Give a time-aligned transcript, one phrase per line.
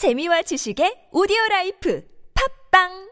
[0.00, 2.00] 재미와 지식의 오디오 라이프.
[2.32, 3.09] 팝빵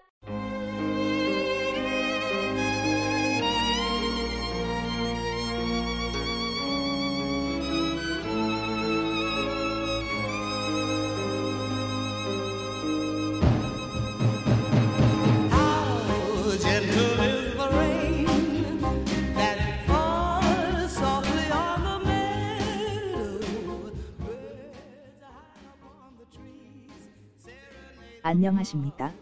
[28.28, 29.14] 안녕하십니까?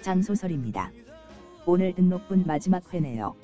[0.00, 0.92] 장소설입니다.
[1.66, 3.34] 오늘 등록분 마지막 회네요.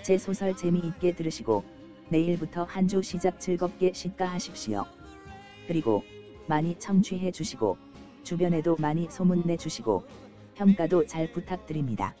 [0.00, 1.62] 제 소설 재미있게 들으시고
[2.08, 4.86] 내일부터 한 주 시작 즐겁게 시가하십시오.
[5.68, 6.02] 그리고
[6.46, 7.76] 많이 청취해 주시고
[8.24, 10.04] 주변에도 많이 소문내 주시고
[10.54, 12.14] 평가도 잘 부탁드립니다.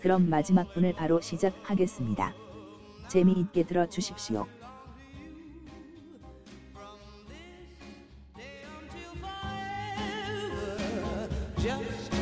[0.00, 2.34] 그럼 마지막 분을 바로 시작하겠습니다.
[3.06, 4.48] 재미있게 들어 주십시오.
[11.60, 12.12] Just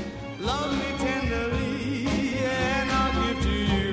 [0.40, 2.06] love me tenderly,
[2.40, 3.92] and I'll give to you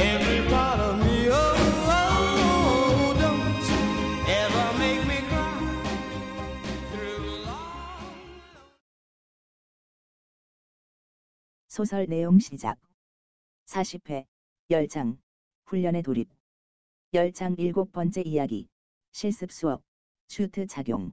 [0.00, 1.28] every part of me.
[1.30, 1.56] Oh,
[1.92, 3.66] oh, don't
[4.28, 5.60] ever make me cry
[6.90, 8.40] through long.
[11.68, 12.78] 소설 내용 시작.
[13.66, 14.24] 40회,
[14.70, 15.18] 열장,
[15.66, 16.28] 훈련의 돌입.
[17.12, 18.68] 열장 일곱 번째 이야기.
[19.12, 19.82] 실습 수업,
[20.28, 21.12] 슈트 작용.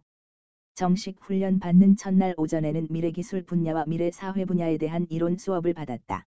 [0.76, 6.26] 정식 훈련 받는 첫날 오전에는 미래기술 분야와 미래사회 분야에 대한 이론 수업을 받았다.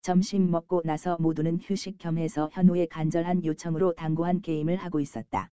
[0.00, 5.50] 점심 먹고 나서 모두는 휴식 겸해서 현우의 간절한 요청으로 당구한 게임을 하고 있었다.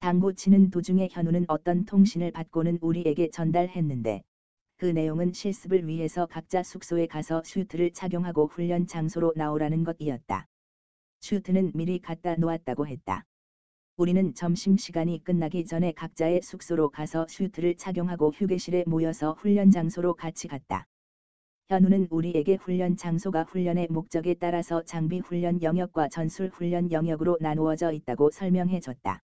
[0.00, 4.22] 당구 치는 도중에 현우는 어떤 통신을 받고는 우리에게 전달했는데
[4.78, 10.46] 그 내용은 실습을 위해서 각자 숙소에 가서 슈트를 착용하고 훈련 장소로 나오라는 것이었다.
[11.20, 13.24] 슈트는 미리 갖다 놓았다고 했다.
[14.02, 20.88] 우리는 점심시간이 끝나기 전에 각자의 숙소로 가서 슈트를 착용하고 휴게실에 모여서 훈련 장소로 같이 갔다.
[21.68, 28.32] 현우는 우리에게 훈련 장소가 훈련의 목적에 따라서 장비 훈련 영역과 전술 훈련 영역으로 나누어져 있다고
[28.32, 29.20] 설명해 줬다.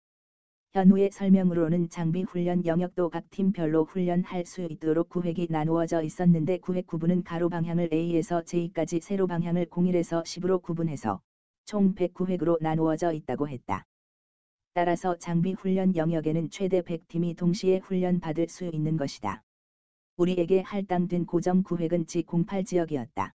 [0.73, 7.25] 현우의 설명으로는 장비 훈련 영역도 각 팀별로 훈련할 수 있도록 구획이 나누어져 있었는데 구획 구분은
[7.25, 11.21] 가로 방향을 A에서 J까지 세로 방향을 01에서 10으로 구분해서
[11.67, 13.85] 총 109획으로 나누어져 있다고 했다.
[14.75, 19.43] 따라서 장비 훈련 영역에는 최대 100팀이 동시에 훈련 받을 수 있는 것이다.
[20.17, 23.35] 우리에게 할당된 고정 구획은 G08 지역이었다.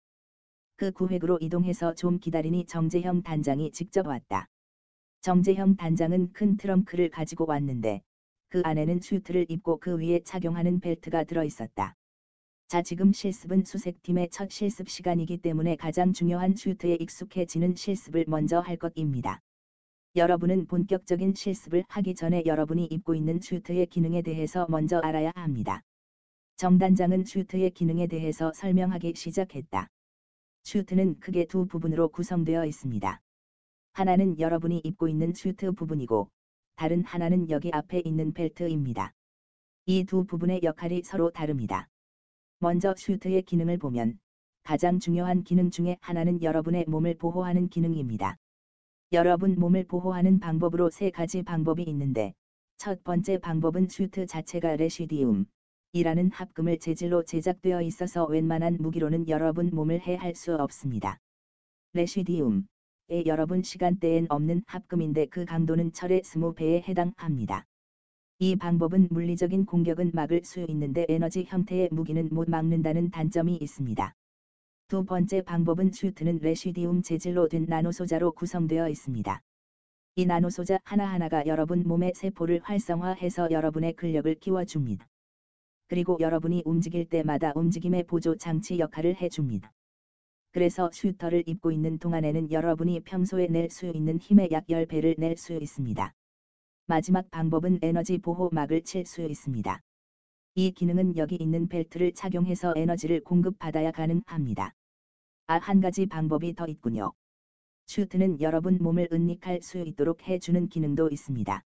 [0.78, 4.48] 그 구획으로 이동해서 좀 기다리니 정재형 단장이 직접 왔다.
[5.22, 8.02] 정재형 단장은 큰 트렁크를 가지고 왔는데
[8.50, 11.94] 그 안에는 슈트를 입고 그 위에 착용하는 벨트가 들어 있었다.
[12.68, 18.76] 자 지금 실습은 수색팀의 첫 실습 시간이기 때문에 가장 중요한 슈트에 익숙해지는 실습을 먼저 할
[18.76, 19.40] 것입니다.
[20.18, 25.84] 여러분은 본격적인 실습을 하기 전에 여러분이 입고 있는 슈트의 기능에 대해서 먼저 알아야 합니다.
[26.56, 29.88] 정단장은 슈트의 기능에 대해서 설명하기 시작했다.
[30.64, 33.22] 슈트는 크게 두 부분으로 구성되어 있습니다.
[33.94, 36.32] 하나는 여러분이 입고 있는 슈트 부분이고,
[36.76, 39.14] 다른 하나는 여기 앞에 있는 벨트입니다.
[39.86, 41.90] 이 두 부분의 역할이 서로 다릅니다.
[42.58, 44.18] 먼저 슈트의 기능을 보면,
[44.64, 48.38] 가장 중요한 기능 중에 하나는 여러분의 몸을 보호하는 기능입니다.
[49.14, 52.34] 여러분 몸을 보호하는 방법으로 세 가지 방법이 있는데,
[52.78, 55.46] 첫 번째 방법은 슈트 자체가 레시디움,
[55.94, 61.20] 이라는 합금을 재질로 제작되어 있어서 웬만한 무기로는 여러분 몸을 해할 수 없습니다.
[61.94, 62.68] 레시디움,
[63.10, 67.64] 에 여러분 시간대엔 없는 합금인데 그 강도는 철의 20배에 해당합니다.
[68.40, 74.17] 이 방법은 물리적인 공격은 막을 수 있는데 에너지 형태의 무기는 못 막는다는 단점이 있습니다.
[74.90, 79.42] 두 번째 방법은 슈트는 레시디움 재질로 된 나노소자로 구성되어 있습니다.
[80.16, 85.06] 이 나노소자 하나하나가 여러분 몸의 세포를 활성화해서 여러분의 근력을 키워줍니다.
[85.90, 89.74] 그리고 여러분이 움직일 때마다 움직임의 보조 장치 역할을 해줍니다.
[90.54, 95.54] 그래서 슈터를 입고 있는 동안에는 여러분이 평소에 낼 수 있는 힘의 약 10배를 낼 수
[95.54, 96.14] 있습니다.
[96.86, 99.82] 마지막 방법은 에너지 보호막을 칠 수 있습니다.
[100.56, 104.74] 이 기능은 여기 있는 벨트를 착용해서 에너지를 공급받아야 가능합니다.
[105.50, 107.14] 아, 한 가지 방법이 더 있군요.
[107.86, 111.64] 슈트는 여러분 몸을 은닉할 수 있도록 해주는 기능도 있습니다.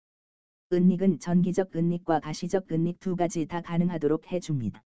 [0.70, 4.82] 은닉은 전기적 은닉과 가시적 은닉 두 가지 다 가능하도록 해줍니다.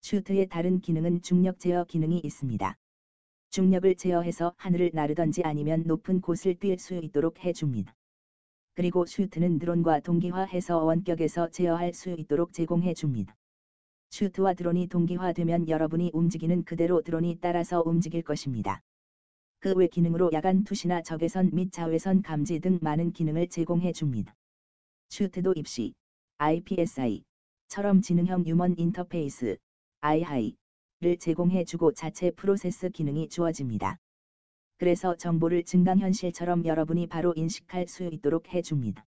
[0.00, 2.74] 슈트의 다른 기능은 중력 제어 기능이 있습니다.
[3.50, 7.92] 중력을 제어해서 하늘을 나르던지 아니면 높은 곳을 뛸 수 있도록 해줍니다.
[8.74, 13.34] 그리고 슈트는 드론과 동기화해서 원격에서 제어할 수 있도록 제공해 줍니다.
[14.14, 18.80] 슈트와 드론이 동기화되면 여러분이 움직이는 그대로 드론이 따라서 움직일 것입니다.
[19.58, 24.32] 그 외 기능으로 야간 투시나 적외선 및 자외선 감지 등 많은 기능을 제공해 줍니다.
[25.08, 25.94] 슈트도 입시,
[26.38, 27.24] IPSI,
[27.66, 29.56] 처럼 지능형 human 인터페이스
[30.00, 33.96] IHI를 제공해 주고 자체 프로세스 기능이 주어집니다.
[34.78, 39.04] 그래서 정보를 증강현실처럼 여러분이 바로 인식할 수 있도록 해줍니다.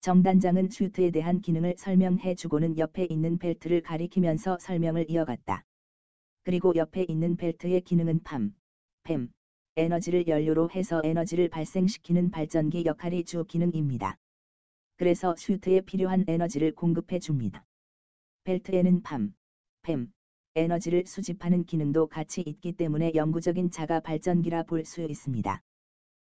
[0.00, 5.64] 정단장은 슈트에 대한 기능을 설명해 주고는 옆에 있는 벨트를 가리키면서 설명을 이어갔다.
[6.44, 8.54] 그리고 옆에 있는 벨트의 기능은 팜,
[9.04, 9.30] 팸,
[9.76, 14.16] 에너지를 연료로 해서 에너지를 발생시키는 발전기 역할이 주 기능입니다.
[14.96, 17.64] 그래서 슈트에 필요한 에너지를 공급해 줍니다.
[18.44, 19.34] 벨트에는 팜,
[19.82, 20.08] 팸,
[20.54, 25.60] 에너지를 수집하는 기능도 같이 있기 때문에 영구적인 자가 발전기라 볼 수 있습니다.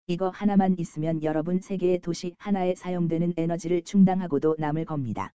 [0.08, 5.32] 이거 하나만 있으면 여러분 세계의 도시 하나에 사용되는 에너지를 충당하고도 남을 겁니다.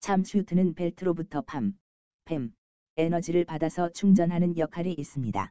[0.00, 1.72] 참 슈트는 벨트로부터 팜,
[2.26, 2.52] 팸,
[2.98, 5.50] 에너지를 받아서 충전하는 역할이 있습니다.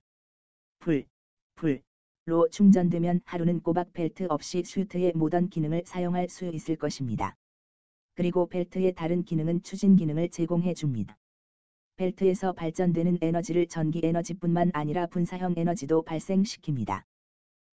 [0.80, 1.06] full,
[1.56, 1.82] full
[2.28, 7.36] 로 충전되면 하루는 꼬박 벨트 없이 슈트의 모든 기능을 사용할 수 있을 것입니다.
[8.14, 11.18] 그리고 벨트의 다른 기능은 추진 기능을 제공해 줍니다.
[11.96, 17.02] 벨트에서 발전되는 에너지를 전기 에너지뿐만 아니라 분사형 에너지도 발생시킵니다.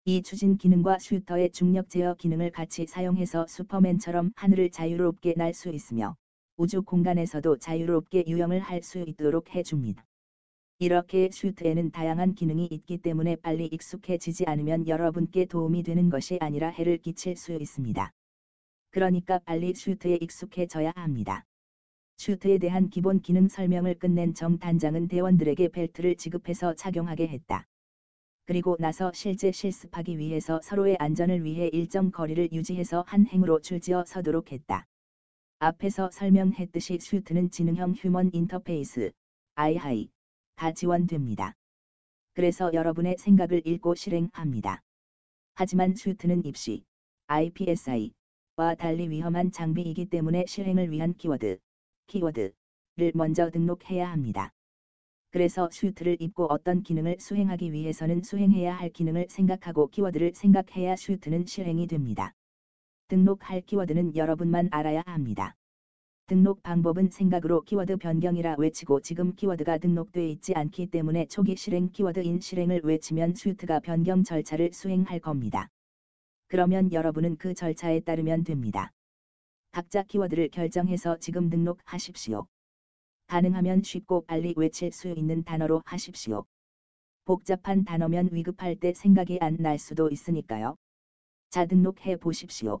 [0.08, 6.16] 이 추진 기능과 슈터의 중력 제어 기능을 같이 사용해서 슈퍼맨처럼 하늘을 자유롭게 날 수 있으며
[6.56, 10.02] 우주 공간에서도 자유롭게 유영을 할 수 있도록 해줍니다.
[10.78, 16.96] 이렇게 슈트에는 다양한 기능이 있기 때문에 빨리 익숙해지지 않으면 여러분께 도움이 되는 것이 아니라 해를
[16.96, 18.10] 끼칠 수 있습니다.
[18.92, 21.44] 그러니까 빨리 슈트에 익숙해져야 합니다.
[22.16, 27.66] 슈트에 대한 기본 기능 설명을 끝낸 정 단장은 대원들에게 벨트를 지급해서 착용하게 했다.
[28.48, 34.52] 그리고 나서 실제 실습하기 위해서 서로의 안전을 위해 일정 거리를 유지해서 한 행으로 줄지어 서도록
[34.52, 34.86] 했다.
[35.58, 39.12] 앞에서 설명했듯이 슈트는 지능형 human 인터페이스,
[39.54, 40.08] IHI,
[40.56, 41.52] 가 지원됩니다.
[42.32, 44.80] 그래서 여러분의 생각을 읽고 실행합니다.
[45.52, 46.84] 하지만 슈트는 입시,
[47.26, 51.58] IPSI와 달리 위험한 장비이기 때문에 실행을 위한 키워드,
[52.06, 54.54] 키워드를 먼저 등록해야 합니다.
[55.30, 61.86] 그래서 슈트를 입고 어떤 기능을 수행하기 위해서는 수행해야 할 기능을 생각하고 키워드를 생각해야 슈트는 실행이
[61.86, 62.32] 됩니다.
[63.08, 65.54] 등록할 키워드는 여러분만 알아야 합니다.
[66.28, 72.40] 등록 방법은 생각으로 키워드 변경이라 외치고 지금 키워드가 등록돼 있지 않기 때문에 초기 실행 키워드인
[72.40, 75.68] 실행을 외치면 슈트가 변경 절차를 수행할 겁니다.
[76.48, 78.92] 그러면 여러분은 그 절차에 따르면 됩니다.
[79.72, 82.46] 각자 키워드를 결정해서 지금 등록하십시오.
[83.28, 86.44] 가능하면 쉽고 빨리 외칠 수 있는 단어로 하십시오.
[87.26, 90.76] 복잡한 단어면 위급할 때 생각이 안 날 수도 있으니까요.
[91.50, 92.80] 자 등록해 보십시오.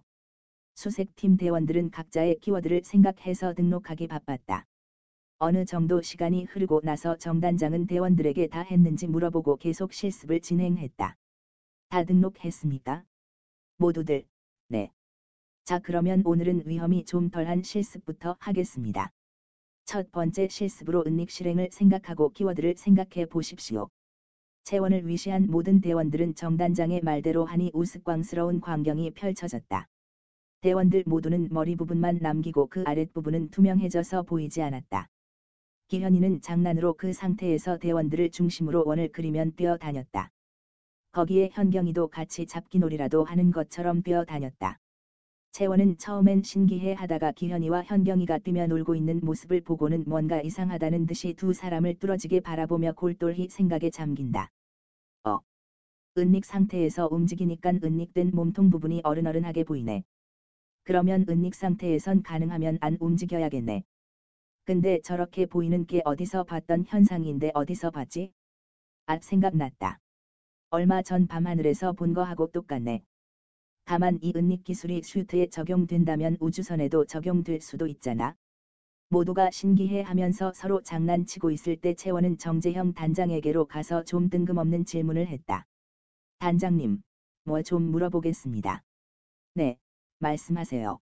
[0.74, 4.64] 수색팀 대원들은 각자의 키워드를 생각해서 등록하기 바빴다.
[5.38, 11.14] 어느 정도 시간이 흐르고 나서 정단장은 대원들에게 다 했는지 물어보고 계속 실습을 진행했다.
[11.90, 13.04] 다 등록했습니까?
[13.76, 14.24] 모두들,
[14.68, 14.90] 네.
[15.64, 19.10] 자 그러면 오늘은 위험이 좀 덜한 실습부터 하겠습니다.
[19.88, 23.88] 첫 번째 실습으로 은닉 실행을 생각하고 키워드를 생각해 보십시오.
[24.64, 29.88] 채원을 위시한 모든 대원들은 정단장의 말대로 하니 우스꽝스러운 광경이 펼쳐졌다.
[30.60, 35.08] 대원들 모두는 머리 부분만 남기고 그 아랫부분은 투명해져서 보이지 않았다.
[35.86, 40.28] 기현이는 장난으로 그 상태에서 대원들을 중심으로 원을 그리면 뛰어다녔다.
[41.12, 44.78] 거기에 현경이도 같이 잡기놀이라도 하는 것처럼 뛰어다녔다.
[45.58, 51.52] 채원은 처음엔 신기해 하다가 기현이와 현경이가 뛰며 놀고 있는 모습을 보고는 뭔가 이상하다는 듯이 두
[51.52, 54.52] 사람을 뚫어지게 바라보며 골똘히 생각에 잠긴다.
[55.24, 55.40] 어.
[56.16, 60.04] 은닉 상태에서 움직이니깐 은닉된 몸통 부분이 어른어른하게 보이네.
[60.84, 63.82] 그러면 은닉 상태에선 가능하면 안 움직여야겠네.
[64.64, 68.30] 근데 저렇게 보이는 게 어디서 봤던 현상인데 어디서 봤지?
[69.06, 69.98] 아 생각났다.
[70.70, 73.02] 얼마 전 밤하늘에서 본 거하고 똑같네.
[73.88, 78.36] 다만 이 은닉 기술이 슈트에 적용된다면 우주선에도 적용될 수도 있잖아.
[79.08, 85.64] 모두가 신기해 하면서 서로 장난치고 있을 때 채원은 정재형 단장에게로 가서 좀 뜬금없는 질문을 했다.
[86.38, 87.00] 단장님,
[87.44, 88.82] 뭐 좀 물어보겠습니다.
[89.54, 89.78] 네,
[90.18, 90.98] 말씀하세요.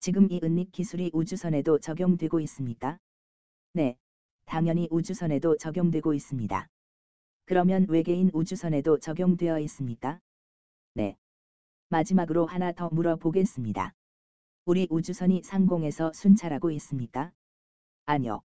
[0.00, 2.98] 지금 이 은닉 기술이 우주선에도 적용되고 있습니까?
[3.74, 3.94] 네,
[4.46, 6.66] 당연히 우주선에도 적용되고 있습니다.
[7.44, 10.18] 그러면 외계인 우주선에도 적용되어 있습니까?
[10.94, 11.18] 네.
[11.88, 13.94] 마지막으로 하나 더 물어보겠습니다.
[14.64, 17.30] 우리 우주선이 상공에서 순찰하고 있습니까?
[18.06, 18.42] 아니요.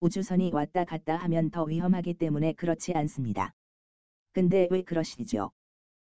[0.00, 3.52] 우주선이 왔다 갔다 하면 더 위험하기 때문에 그렇지 않습니다.
[4.32, 5.50] 근데 왜 그러시죠?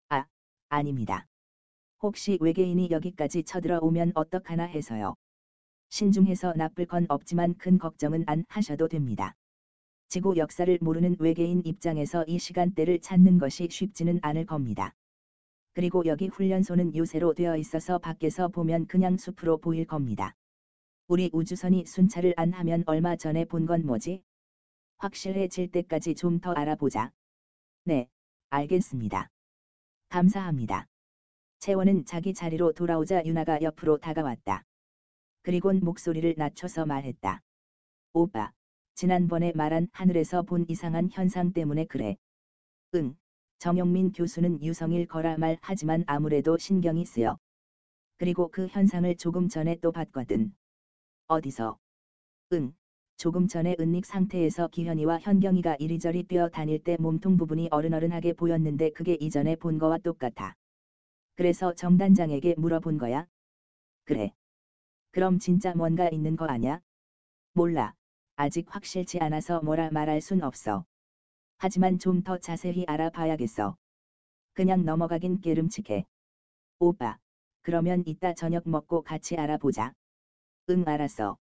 [0.10, 0.26] 아,
[0.70, 1.28] 아닙니다.
[2.02, 5.14] 혹시 외계인이 여기까지 쳐들어오면 어떡하나 해서요.
[5.90, 9.36] 신중해서 나쁠 건 없지만 큰 걱정은 안 하셔도 됩니다.
[10.10, 14.96] 지구 역사를 모르는 외계인 입장에서 이 시간대를 찾는 것이 쉽지는 않을 겁니다.
[15.78, 20.34] 그리고 여기 훈련소는 요새로 되어 있어서 밖에서 보면 그냥 숲으로 보일 겁니다.
[21.08, 24.24] 우리 우주선이 순찰을 안 하면 얼마 전에 본 건 뭐지?
[24.98, 27.12] 확실해질 때까지 좀 더 알아보자.
[27.84, 28.08] 네,
[28.50, 29.30] 알겠습니다.
[30.10, 30.88] 감사합니다.
[31.60, 34.64] 채원은 자기 자리로 돌아오자 유나가 옆으로 다가왔다.
[35.44, 37.44] 그리곤 목소리를 낮춰서 말했다.
[38.14, 38.52] 오빠,
[38.96, 42.18] 지난번에 말한 하늘에서 본 이상한 현상 때문에 그래.
[42.96, 43.16] 응,
[43.60, 47.38] 정영민 교수는 유성일 거라 말하지만 아무래도 신경이 쓰여.
[48.18, 50.54] 그리고 그 현상을 조금 전에 또 봤거든.
[51.28, 51.80] 어디서?
[52.54, 52.74] 응,
[53.18, 59.16] 조금 전에 은닉 상태에서 기현이와 현경이가 이리저리 뛰어 다닐 때 몸통 부분이 어른어른하게 보였는데 그게
[59.16, 60.56] 이전에 본 거와 똑같아.
[61.36, 63.28] 그래서 정단장에게 물어본 거야?
[64.06, 64.34] 그래.
[65.12, 66.82] 그럼 진짜 뭔가 있는 거 아냐?
[67.54, 67.94] 몰라.
[68.36, 70.86] 아직 확실치 않아서 뭐라 말할 순 없어.
[71.60, 73.76] 하지만 좀 더 자세히 알아봐야겠어.
[74.54, 76.06] 그냥 넘어가긴 깨름칙해.
[76.80, 77.18] 오빠.
[77.64, 79.94] 그러면 이따 저녁 먹고 같이 알아보자.
[80.70, 81.38] 응 알았어.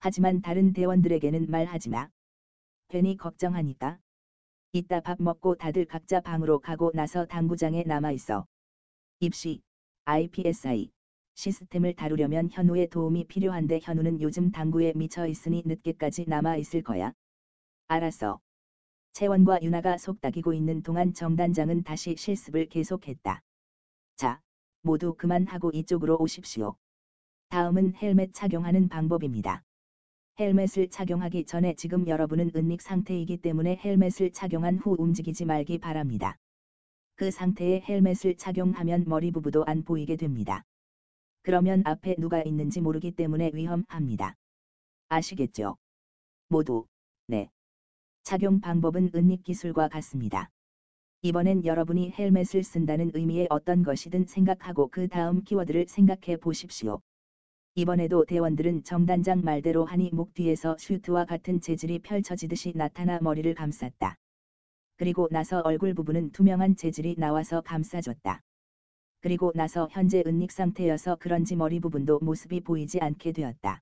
[0.00, 2.08] 하지만 다른 대원들에게는 말하지 마.
[2.88, 3.98] 괜히 걱정하니까.
[4.72, 8.46] 이따 밥 먹고 다들 각자 방으로 가고 나서 당구장에 남아 있어.
[9.20, 9.60] 입시,
[10.04, 10.90] IPSI,
[11.36, 17.12] 시스템을 다루려면 현우의 도움이 필요한데 현우는 요즘 당구에 미쳐 있으니 늦게까지 남아 있을 거야.
[17.88, 18.40] 알았어.
[19.16, 23.40] 채원과 유나가 속닥이고 있는 동안 정단장은 다시 실습을 계속했다.
[24.16, 24.42] 자,
[24.82, 26.76] 모두 그만하고 이쪽으로 오십시오.
[27.48, 29.62] 다음은 헬멧 착용하는 방법입니다.
[30.38, 36.36] 헬멧을 착용하기 전에 지금 여러분은 은닉 상태이기 때문에 헬멧을 착용한 후 움직이지 말기 바랍니다.
[37.14, 40.62] 그 상태에 헬멧을 착용하면 머리 부부도 안 보이게 됩니다.
[41.40, 44.34] 그러면 앞에 누가 있는지 모르기 때문에 위험합니다.
[45.08, 45.78] 아시겠죠?
[46.48, 46.84] 모두,
[47.28, 47.48] 네.
[48.26, 50.50] 착용 방법은 은닉 기술과 같습니다.
[51.22, 57.00] 이번엔 여러분이 헬멧을 쓴다는 의미의 어떤 것이든 생각하고 그 다음 키워드를 생각해 보십시오.
[57.76, 64.16] 이번에도 대원들은 정단장 말대로 하니 목 뒤에서 슈트와 같은 재질이 펼쳐지듯이 나타나 머리를 감쌌다.
[64.96, 68.40] 그리고 나서 얼굴 부분은 투명한 재질이 나와서 감싸줬다.
[69.20, 73.78] 그리고 나서 현재 은닉 상태여서 그런지 머리 부분도 모습이 보이지 않게 되었다.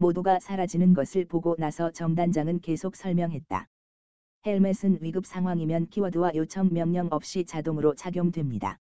[0.00, 3.68] 모두가 사라지는 것을 보고 나서 정단장은 계속 설명했다.
[4.46, 8.78] 헬멧은 위급 상황이면 키워드와 요청 명령 없이 자동으로 착용됩니다.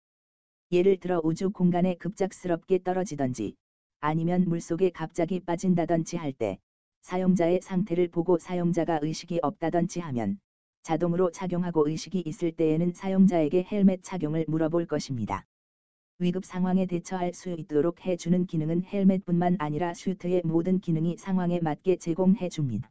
[0.70, 3.56] 예를 들어 우주 공간에 급작스럽게 떨어지던지
[4.00, 6.58] 아니면 물속에 갑자기 빠진다던지 할 때
[7.02, 10.38] 사용자의 상태를 보고 사용자가 의식이 없다던지 하면
[10.84, 15.44] 자동으로 착용하고 의식이 있을 때에는 사용자에게 헬멧 착용을 물어볼 것입니다.
[16.20, 22.48] 위급 상황에 대처할 수 있도록 해주는 기능은 헬멧뿐만 아니라 슈트의 모든 기능이 상황에 맞게 제공해
[22.48, 22.90] 줍니다.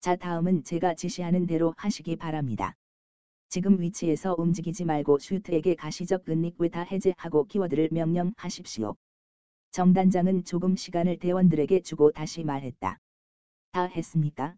[0.00, 2.76] 자 다음은 제가 지시하는 대로 하시기 바랍니다.
[3.48, 8.94] 지금 위치에서 움직이지 말고 슈트에게 가시적 은닉 외다 해제하고 키워드를 명령하십시오.
[9.72, 13.00] 정단장은 조금 시간을 대원들에게 주고 다시 말했다.
[13.72, 14.54] 다 했습니까?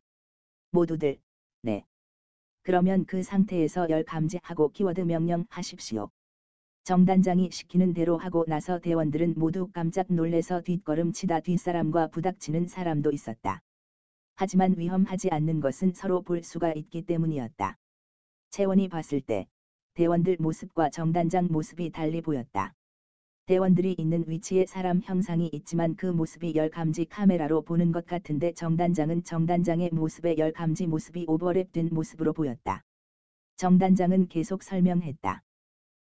[0.71, 1.19] 모두들,
[1.63, 1.87] 네.
[2.63, 6.11] 그러면 그 상태에서 열 감지하고 키워드 명령하십시오.
[6.87, 13.61] 정단장이 시키는 대로 하고 나서 대원들은 모두 깜짝 놀래서 뒷걸음치다 뒷사람과 부닥치는 사람도 있었다.
[14.37, 17.77] 하지만 위험하지 않는 것은 서로 볼 수가 있기 때문이었다.
[18.51, 19.49] 채원이 봤을 때
[19.95, 22.73] 대원들 모습과 정단장 모습이 달리 보였다.
[23.47, 29.91] 대원들이 있는 위치에 사람 형상이 있지만 그 모습이 열감지 카메라로 보는 것 같은데 정단장은 정단장의
[29.93, 32.85] 모습에 열감지 모습이 오버랩된 모습으로 보였다.
[33.57, 35.43] 정단장은 계속 설명했다.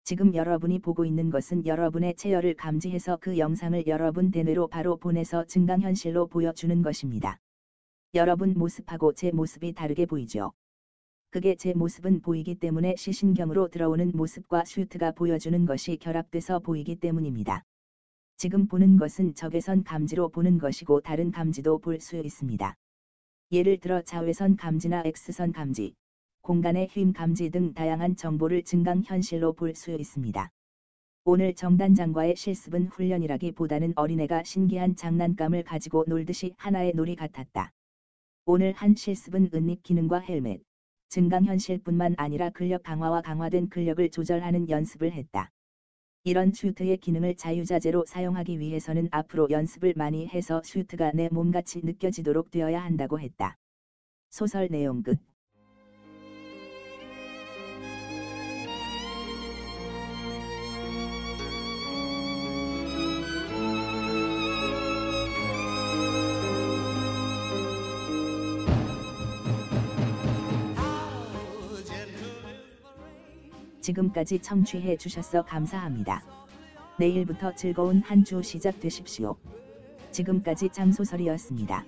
[0.07, 6.29] 지금 여러분이 보고 있는 것은 여러분의 체열을 감지해서 그 영상을 여러분 대뇌로 바로 보내서 증강현실로
[6.29, 7.39] 보여주는 것입니다.
[8.15, 10.53] 여러분 모습하고 제 모습이 다르게 보이죠.
[11.31, 17.65] 그게 제 모습은 보이기 때문에 시신경으로 들어오는 모습과 슈트가 보여주는 것이 결합돼서 보이기 때문입니다.
[18.37, 22.77] 지금 보는 것은 적외선 감지로 보는 것이고 다른 감지도 볼 수 있습니다.
[23.51, 25.97] 예를 들어 자외선 감지나 X선 감지,
[26.47, 30.49] 공간의 힘 감지 등 다양한 정보를 증강 현실로 볼 수 있습니다.
[31.25, 37.73] 오늘 정단장과의 실습은 훈련이라기보다는 어린애가 신기한 장난감을 가지고 놀듯이 하나의 놀이 같았다.
[38.45, 40.63] 오늘 한 실습은 은닉 기능과 헬멧,
[41.09, 45.51] 증강현실뿐만 아니라 근력 강화와 강화된 근력을 조절하는 연습을 했다.
[46.23, 52.85] 이런 슈트의 기능을 자유자재로 사용하기 위해서는 앞으로 연습을 많이 해서 슈트가 내 몸같이 느껴지도록 되어야
[52.85, 53.57] 한다고 했다.
[54.31, 55.19] 소설 내용 끝.
[73.87, 76.25] 지금까지 청취해 주셔서 감사합니다.
[76.99, 79.37] 내일부터 즐거운 한 주 시작되십시오.
[80.11, 81.85] 지금까지 장소설이었습니다.